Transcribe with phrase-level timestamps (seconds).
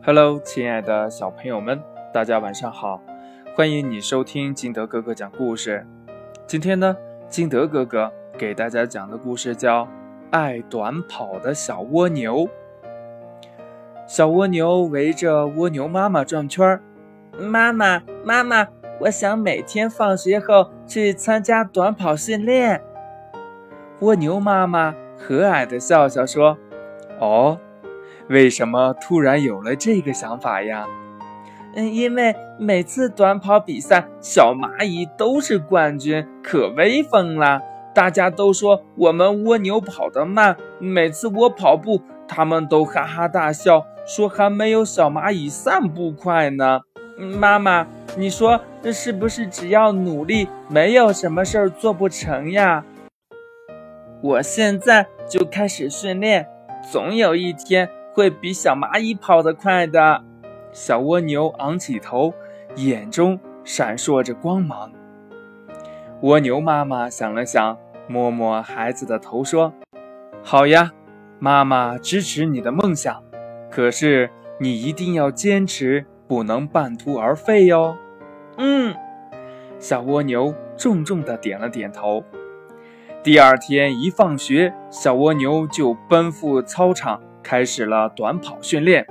[0.00, 1.82] Hello，亲爱的小朋友们，
[2.14, 3.02] 大家晚上好！
[3.54, 5.84] 欢迎你收听金德哥哥讲故事。
[6.46, 6.96] 今天呢，
[7.28, 9.84] 金德哥哥给大家讲的故事叫
[10.30, 12.46] 《爱短跑的小蜗牛》。
[14.06, 16.80] 小蜗牛围着蜗牛妈妈转圈儿。
[17.36, 18.68] 妈妈，妈妈，
[19.00, 22.82] 我想每天放学后去参加短跑训练。
[24.00, 26.56] 蜗牛妈妈和蔼地笑笑说
[27.20, 27.58] ：“哦。”
[28.28, 30.86] 为什么突然有了这个想法呀？
[31.74, 37.60] 嗯，因为每次短跑比赛，小蚂蚁都是冠军，可威风了。
[37.94, 46.80] 大家都说我们蜗牛跑得慢，每次我跑步，他们都哈哈大笑，说还没有小蚂蚁散步快呢。
[47.18, 52.84] 妈妈，你说这是不是只要努力，没有什么事儿做不成呀？
[54.22, 56.46] 我现在就开始训练，
[56.90, 57.88] 总有一天。
[58.18, 60.24] 会比小蚂蚁跑得快的。
[60.72, 62.34] 小蜗牛昂起头，
[62.74, 64.90] 眼中闪烁着光芒。
[66.22, 67.78] 蜗牛妈妈想了想，
[68.08, 69.72] 摸摸孩子的头，说
[70.42, 70.90] ：“好呀，
[71.38, 73.22] 妈妈支持你的梦想。
[73.70, 74.28] 可是
[74.58, 77.96] 你一定要坚持，不能半途而废哟。”
[78.58, 78.96] 嗯，
[79.78, 82.24] 小蜗牛重重的点了点头。
[83.22, 87.20] 第二天一放学，小蜗牛就奔赴操场。
[87.42, 89.06] 开始了短跑训练，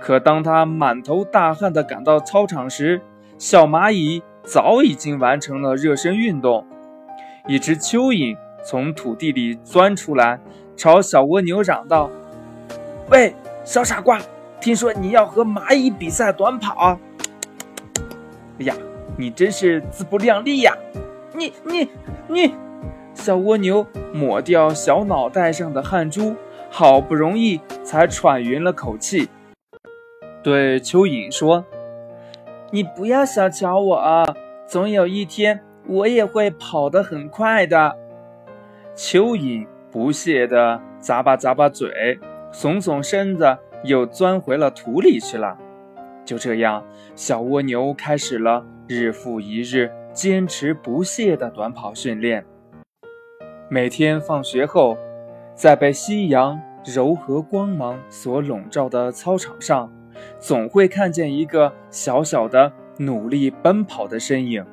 [0.00, 3.00] 可当他满头大汗地赶到操场时，
[3.38, 6.66] 小蚂蚁早已经完成了热身运动。
[7.46, 10.38] 一只蚯蚓从土地里钻出来，
[10.76, 12.10] 朝小蜗牛嚷道
[13.10, 13.34] ：“喂，
[13.64, 14.20] 小傻瓜，
[14.60, 16.98] 听说你要和蚂蚁比赛短跑？
[18.58, 18.74] 哎呀，
[19.16, 20.74] 你真是自不量力呀！
[21.34, 21.88] 你、你、
[22.28, 22.54] 你！”
[23.14, 26.34] 小蜗牛抹掉小脑袋上的汗珠。
[26.72, 29.28] 好不容易才喘匀了口气，
[30.42, 31.64] 对蚯蚓说
[32.70, 34.24] ：“你不要小瞧我啊，
[34.66, 37.96] 总有一天我也会跑得很快的。”
[38.94, 42.18] 蚯蚓不屑地咂巴咂巴嘴，
[42.52, 45.58] 耸耸身子，又钻回了土里去了。
[46.24, 52.46] 就这样，小蜗牛开始了日复一日、坚持不懈的短跑训练。
[53.68, 54.96] 每天放学后。
[55.60, 59.92] 在被夕阳柔和光芒所笼罩的操场上，
[60.38, 64.64] 总会看见一个小小的、努力奔跑的身影。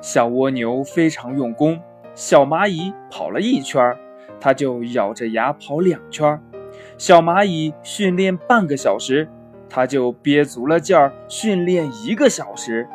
[0.00, 1.80] 小蜗牛非常用功，
[2.14, 3.96] 小蚂蚁跑了一圈，
[4.38, 6.40] 它就咬着牙跑两圈。
[6.96, 9.28] 小蚂蚁训练半个小时，
[9.68, 12.86] 它就憋足了劲儿训练一个小时。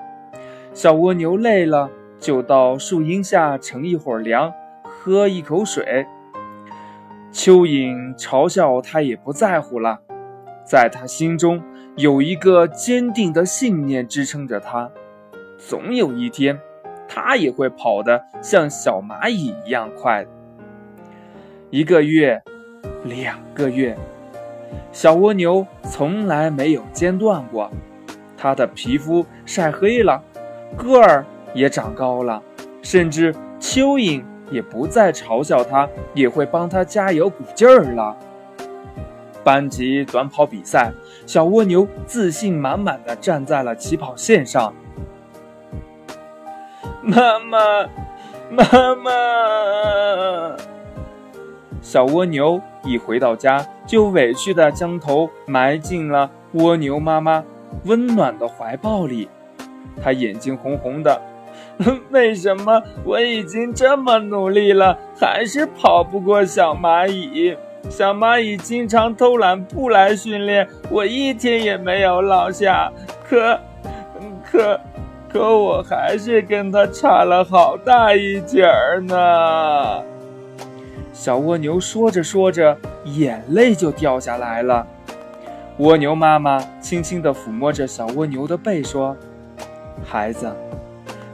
[0.73, 4.53] 小蜗牛累了，就到树荫下乘一会儿凉，
[4.85, 6.07] 喝一口水。
[7.33, 9.99] 蚯蚓嘲笑他，也不在乎了。
[10.63, 11.61] 在他心中
[11.97, 14.91] 有一个坚定的信念支撑着他，
[15.57, 16.59] 总有一天，
[17.09, 20.25] 他也会跑得像小蚂蚁一样快。
[21.71, 22.39] 一个月，
[23.03, 23.97] 两个月，
[24.91, 27.71] 小蜗牛从来没有间断过。
[28.37, 30.21] 它的皮肤晒黑了，
[30.77, 32.43] 个儿也长高了，
[32.83, 34.23] 甚至蚯蚓。
[34.53, 38.15] 也不再嘲笑他，也会帮他加油鼓劲儿了。
[39.43, 40.93] 班级短跑比赛，
[41.25, 44.73] 小蜗牛自信满满的站在了起跑线上。
[47.01, 47.57] 妈妈，
[48.49, 49.11] 妈妈！
[51.81, 57.43] 小蜗牛一回到家，就委屈的将头埋进了蜗牛妈妈
[57.83, 59.27] 温暖的怀抱里，
[60.01, 61.21] 他眼睛红红的。
[62.11, 67.55] 为什么我已经这么努力了，还是跑不过小蚂蚁？
[67.89, 72.91] 小蚂蚁经常偷懒不来训练，我一天也没有落下。
[73.27, 73.59] 可，
[74.49, 74.79] 可，
[75.27, 80.01] 可我还是跟它差了好大一截儿呢。
[81.11, 84.87] 小蜗牛说着说着，眼泪就掉下来了。
[85.77, 89.15] 蜗牛妈妈轻轻地抚摸着小蜗牛的背，说
[90.05, 90.51] ：“孩子。”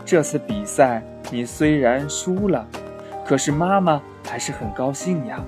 [0.09, 2.65] 这次比赛你虽然输了，
[3.23, 5.39] 可是妈妈还是很高兴呀。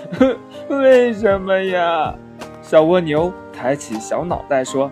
[0.70, 2.14] 为什么呀？
[2.62, 4.90] 小蜗牛抬起小脑袋说：“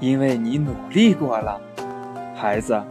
[0.00, 1.60] 因为你努力过了，
[2.34, 2.82] 孩子。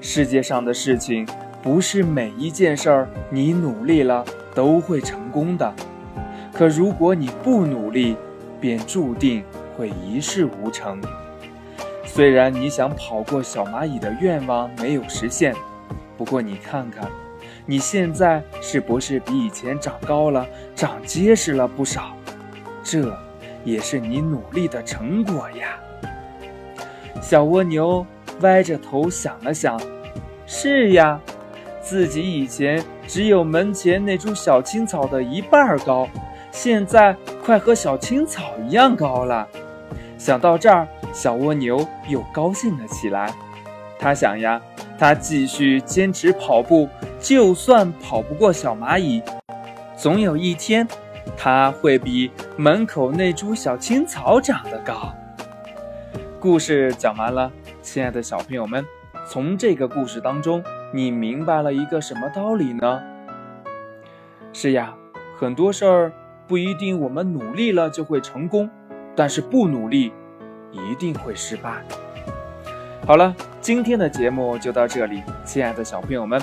[0.00, 1.24] 世界上的事情
[1.62, 4.24] 不是每一件事儿你努力了
[4.56, 5.72] 都会成功的，
[6.52, 8.16] 可如果你不努力，
[8.60, 9.44] 便注定
[9.76, 11.00] 会一事无成。”
[12.14, 15.54] 虽然你想跑过小蚂蚁的愿望没有实现，
[16.18, 17.10] 不过你看看，
[17.64, 22.14] 你现在是不是比以前长高了、长结实了不少？
[22.84, 23.10] 这，
[23.64, 25.78] 也是你努力的成果呀。
[27.22, 28.04] 小蜗牛
[28.42, 29.80] 歪着头想了想，
[30.46, 31.18] 是呀，
[31.80, 36.06] 自己以前只有门前那株小青草的一半高，
[36.50, 39.48] 现在快和小青草一样高了。
[40.18, 43.32] 想到这儿，小蜗牛又高兴了起来。
[43.98, 44.60] 他想呀，
[44.98, 46.88] 他继续坚持跑步，
[47.20, 49.22] 就算跑不过小蚂蚁，
[49.96, 50.88] 总有一天，
[51.36, 55.14] 他会比门口那株小青草长得高。
[56.40, 58.84] 故事讲完了，亲爱的小朋友们，
[59.24, 60.60] 从这个故事当中，
[60.92, 63.00] 你明白了一个什么道理呢？
[64.52, 64.92] 是呀，
[65.38, 66.12] 很多事儿
[66.48, 68.68] 不一定我们努力了就会成功，
[69.14, 70.12] 但是不努力，
[70.72, 71.82] 一定会失败。
[73.06, 76.40] 好了，今天的节目就到这里，亲爱的小朋友们，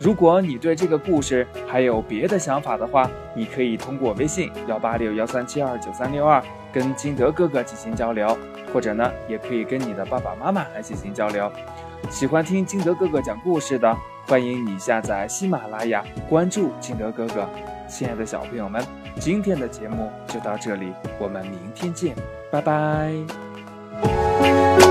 [0.00, 6.42] 如果你对这个故事还有别的想法的话，你可以通过微信幺八六幺三七二九三六二
[6.72, 8.36] 跟金德哥哥进行交流，
[8.72, 11.50] 或者呢，也可以跟你的爸爸妈妈来进行交流。
[12.10, 17.48] 喜欢听金德哥哥讲故事的，欢迎你下载喜马拉雅，关注金德哥哥。
[17.86, 18.82] 亲爱的小朋友们，
[19.20, 22.16] 今天的节目就到这里，我们明天见，
[22.50, 23.41] 拜拜。
[24.42, 24.81] Church.